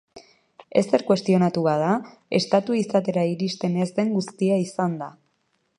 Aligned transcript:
Ezer 0.81 1.03
kuestionatu 1.09 1.63
bada, 1.67 1.91
estatu 2.41 2.77
izatera 2.81 3.27
iristen 3.35 3.79
ez 3.85 3.89
den 4.01 4.13
guztia 4.19 4.61
izan 4.69 4.99
da. 5.03 5.17